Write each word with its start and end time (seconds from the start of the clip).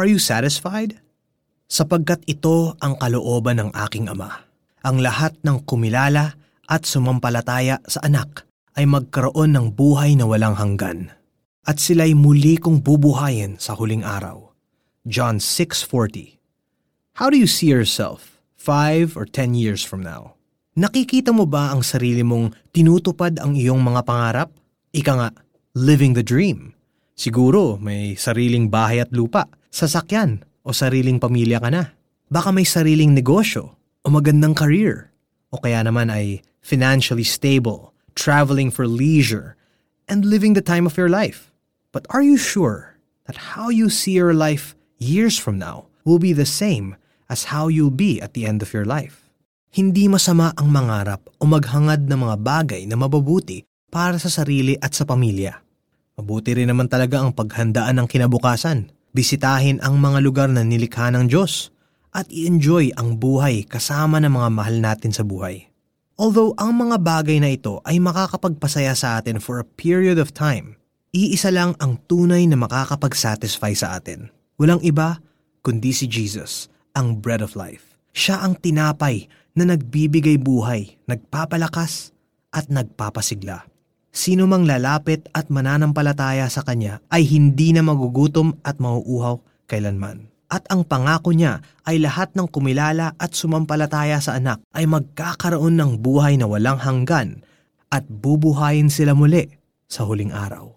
Are 0.00 0.08
you 0.08 0.16
satisfied? 0.16 0.96
Sapagkat 1.68 2.24
ito 2.24 2.72
ang 2.80 2.96
kalooban 2.96 3.60
ng 3.60 3.70
aking 3.84 4.08
ama. 4.08 4.48
Ang 4.80 5.04
lahat 5.04 5.36
ng 5.44 5.60
kumilala 5.68 6.40
at 6.64 6.88
sumampalataya 6.88 7.84
sa 7.84 8.00
anak 8.08 8.48
ay 8.80 8.88
magkaroon 8.88 9.52
ng 9.52 9.76
buhay 9.76 10.16
na 10.16 10.24
walang 10.24 10.56
hanggan. 10.56 11.12
At 11.68 11.84
sila'y 11.84 12.16
muli 12.16 12.56
kong 12.56 12.80
bubuhayin 12.80 13.60
sa 13.60 13.76
huling 13.76 14.00
araw. 14.00 14.56
John 15.04 15.36
6.40 15.36 17.20
How 17.20 17.28
do 17.28 17.36
you 17.36 17.44
see 17.44 17.68
yourself, 17.68 18.40
five 18.56 19.20
or 19.20 19.28
ten 19.28 19.52
years 19.52 19.84
from 19.84 20.00
now? 20.00 20.32
Nakikita 20.80 21.28
mo 21.28 21.44
ba 21.44 21.76
ang 21.76 21.84
sarili 21.84 22.24
mong 22.24 22.56
tinutupad 22.72 23.36
ang 23.36 23.52
iyong 23.52 23.84
mga 23.84 24.00
pangarap? 24.08 24.48
Ika 24.96 25.12
nga, 25.12 25.28
living 25.76 26.16
the 26.16 26.24
dream. 26.24 26.72
Siguro 27.12 27.76
may 27.76 28.16
sariling 28.16 28.72
bahay 28.72 29.04
at 29.04 29.12
lupa, 29.12 29.59
sasakyan 29.70 30.42
o 30.66 30.74
sariling 30.74 31.22
pamilya 31.22 31.62
ka 31.62 31.70
na. 31.70 31.94
Baka 32.30 32.54
may 32.54 32.66
sariling 32.66 33.14
negosyo 33.14 33.74
o 34.02 34.06
magandang 34.10 34.54
career. 34.54 35.10
O 35.50 35.58
kaya 35.58 35.82
naman 35.82 36.10
ay 36.10 36.46
financially 36.62 37.26
stable, 37.26 37.90
traveling 38.14 38.70
for 38.70 38.86
leisure, 38.86 39.58
and 40.06 40.26
living 40.26 40.54
the 40.54 40.62
time 40.62 40.86
of 40.86 40.94
your 40.94 41.10
life. 41.10 41.50
But 41.90 42.06
are 42.10 42.22
you 42.22 42.38
sure 42.38 42.98
that 43.26 43.54
how 43.58 43.70
you 43.70 43.90
see 43.90 44.14
your 44.14 44.34
life 44.34 44.78
years 45.02 45.34
from 45.38 45.58
now 45.58 45.90
will 46.06 46.22
be 46.22 46.30
the 46.30 46.46
same 46.46 46.94
as 47.26 47.50
how 47.50 47.66
you'll 47.66 47.94
be 47.94 48.22
at 48.22 48.34
the 48.34 48.46
end 48.46 48.62
of 48.62 48.70
your 48.70 48.86
life? 48.86 49.30
Hindi 49.70 50.10
masama 50.10 50.50
ang 50.58 50.70
mangarap 50.70 51.22
o 51.38 51.46
maghangad 51.46 52.10
ng 52.10 52.18
mga 52.26 52.36
bagay 52.42 52.82
na 52.90 52.98
mababuti 52.98 53.62
para 53.90 54.18
sa 54.18 54.26
sarili 54.26 54.74
at 54.78 54.94
sa 54.94 55.06
pamilya. 55.06 55.62
Mabuti 56.18 56.58
rin 56.58 56.70
naman 56.70 56.90
talaga 56.90 57.22
ang 57.22 57.30
paghandaan 57.34 58.02
ng 58.02 58.06
kinabukasan, 58.10 58.90
bisitahin 59.14 59.78
ang 59.82 59.98
mga 59.98 60.18
lugar 60.22 60.48
na 60.50 60.66
nilikha 60.66 61.10
ng 61.14 61.30
Diyos, 61.30 61.70
at 62.10 62.26
i-enjoy 62.26 62.90
ang 62.98 63.22
buhay 63.22 63.62
kasama 63.62 64.18
ng 64.18 64.34
mga 64.34 64.48
mahal 64.50 64.76
natin 64.82 65.14
sa 65.14 65.22
buhay. 65.22 65.70
Although 66.18 66.58
ang 66.58 66.74
mga 66.74 67.00
bagay 67.00 67.38
na 67.38 67.54
ito 67.54 67.78
ay 67.86 68.02
makakapagpasaya 68.02 68.92
sa 68.98 69.16
atin 69.16 69.38
for 69.38 69.62
a 69.62 69.70
period 69.78 70.18
of 70.18 70.34
time, 70.34 70.74
iisa 71.14 71.54
lang 71.54 71.78
ang 71.78 72.02
tunay 72.10 72.44
na 72.50 72.58
makakapag-satisfy 72.58 73.72
sa 73.78 73.96
atin. 73.96 74.28
Walang 74.58 74.82
iba 74.82 75.22
kundi 75.62 75.94
si 75.94 76.10
Jesus, 76.10 76.66
ang 76.98 77.22
bread 77.22 77.40
of 77.40 77.54
life. 77.54 77.94
Siya 78.10 78.42
ang 78.42 78.58
tinapay 78.58 79.30
na 79.54 79.70
nagbibigay 79.70 80.36
buhay, 80.36 80.98
nagpapalakas 81.06 82.10
at 82.50 82.66
nagpapasigla. 82.66 83.69
Sino 84.10 84.50
mang 84.50 84.66
lalapit 84.66 85.30
at 85.30 85.54
mananampalataya 85.54 86.50
sa 86.50 86.66
Kanya 86.66 86.98
ay 87.14 87.22
hindi 87.30 87.70
na 87.70 87.86
magugutom 87.86 88.58
at 88.66 88.82
mauuhaw 88.82 89.38
kailanman. 89.70 90.26
At 90.50 90.66
ang 90.66 90.82
pangako 90.82 91.30
niya 91.30 91.62
ay 91.86 92.02
lahat 92.02 92.34
ng 92.34 92.50
kumilala 92.50 93.14
at 93.22 93.38
sumampalataya 93.38 94.18
sa 94.18 94.34
anak 94.34 94.58
ay 94.74 94.82
magkakaroon 94.90 95.78
ng 95.78 96.02
buhay 96.02 96.34
na 96.34 96.50
walang 96.50 96.82
hanggan 96.82 97.46
at 97.86 98.02
bubuhayin 98.10 98.90
sila 98.90 99.14
muli 99.14 99.46
sa 99.86 100.02
huling 100.02 100.34
araw. 100.34 100.74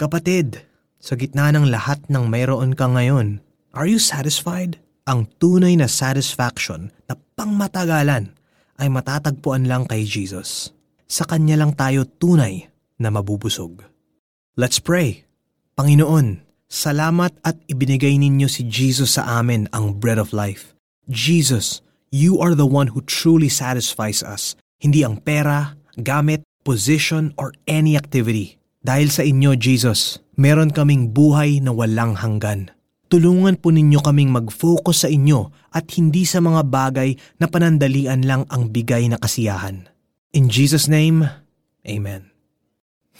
Kapatid, 0.00 0.64
sa 0.96 1.20
gitna 1.20 1.52
ng 1.52 1.68
lahat 1.68 2.00
ng 2.08 2.32
mayroon 2.32 2.72
ka 2.72 2.88
ngayon, 2.88 3.44
are 3.76 3.84
you 3.84 4.00
satisfied? 4.00 4.80
Ang 5.04 5.28
tunay 5.36 5.76
na 5.76 5.84
satisfaction 5.84 6.88
na 7.04 7.12
pangmatagalan 7.36 8.32
ay 8.80 8.88
matatagpuan 8.88 9.68
lang 9.68 9.84
kay 9.84 10.08
Jesus. 10.08 10.72
Sa 11.04 11.28
Kanya 11.28 11.60
lang 11.60 11.76
tayo 11.76 12.08
tunay 12.08 12.69
na 13.00 13.08
mabubusog. 13.08 13.80
Let's 14.60 14.76
pray. 14.76 15.24
Panginoon, 15.80 16.44
salamat 16.68 17.40
at 17.40 17.56
ibinigay 17.64 18.20
ninyo 18.20 18.44
si 18.44 18.68
Jesus 18.68 19.16
sa 19.16 19.40
amin 19.40 19.72
ang 19.72 19.96
bread 19.96 20.20
of 20.20 20.36
life. 20.36 20.76
Jesus, 21.08 21.80
you 22.12 22.36
are 22.44 22.52
the 22.52 22.68
one 22.68 22.92
who 22.92 23.00
truly 23.00 23.48
satisfies 23.48 24.20
us, 24.20 24.52
hindi 24.76 25.00
ang 25.00 25.24
pera, 25.24 25.80
gamit, 25.96 26.44
position, 26.60 27.32
or 27.40 27.56
any 27.64 27.96
activity. 27.96 28.60
Dahil 28.84 29.08
sa 29.08 29.24
inyo, 29.24 29.56
Jesus, 29.56 30.20
meron 30.36 30.70
kaming 30.70 31.16
buhay 31.16 31.64
na 31.64 31.72
walang 31.72 32.20
hanggan. 32.20 32.68
Tulungan 33.10 33.58
po 33.58 33.74
ninyo 33.74 33.98
kaming 34.04 34.30
mag-focus 34.30 35.02
sa 35.02 35.08
inyo 35.10 35.50
at 35.74 35.90
hindi 35.98 36.22
sa 36.22 36.38
mga 36.38 36.62
bagay 36.68 37.18
na 37.42 37.50
panandalian 37.50 38.22
lang 38.22 38.46
ang 38.46 38.70
bigay 38.70 39.10
na 39.10 39.18
kasiyahan. 39.18 39.90
In 40.30 40.46
Jesus' 40.46 40.86
name, 40.86 41.26
Amen. 41.82 42.29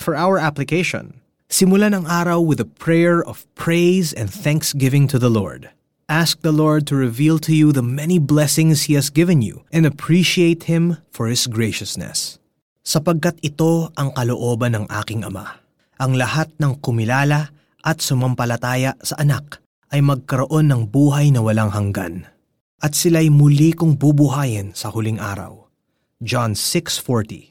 For 0.01 0.17
our 0.17 0.41
application, 0.41 1.21
simulan 1.53 1.93
ang 1.93 2.09
araw 2.09 2.41
with 2.41 2.57
a 2.57 2.65
prayer 2.65 3.21
of 3.21 3.45
praise 3.53 4.17
and 4.17 4.33
thanksgiving 4.33 5.05
to 5.13 5.21
the 5.21 5.29
Lord. 5.29 5.69
Ask 6.09 6.41
the 6.41 6.57
Lord 6.57 6.89
to 6.89 6.97
reveal 6.97 7.37
to 7.45 7.53
you 7.53 7.69
the 7.69 7.85
many 7.85 8.17
blessings 8.17 8.89
He 8.89 8.97
has 8.97 9.13
given 9.13 9.45
you 9.45 9.69
and 9.69 9.85
appreciate 9.85 10.73
Him 10.73 10.97
for 11.13 11.29
His 11.29 11.45
graciousness. 11.45 12.41
Sapagkat 12.81 13.45
ito 13.45 13.93
ang 13.93 14.17
kalooban 14.17 14.73
ng 14.73 14.85
aking 14.89 15.21
Ama. 15.21 15.61
Ang 16.01 16.17
lahat 16.17 16.49
ng 16.57 16.81
kumilala 16.81 17.53
at 17.85 18.01
sumampalataya 18.01 18.97
sa 19.05 19.21
anak 19.21 19.61
ay 19.93 20.01
magkaroon 20.01 20.73
ng 20.73 20.89
buhay 20.89 21.29
na 21.29 21.45
walang 21.45 21.77
hanggan. 21.77 22.25
At 22.81 22.97
sila'y 22.97 23.29
muli 23.29 23.77
kong 23.77 24.01
bubuhayin 24.01 24.73
sa 24.73 24.89
huling 24.89 25.21
araw. 25.21 25.69
John 26.25 26.57
6.40 26.57 27.50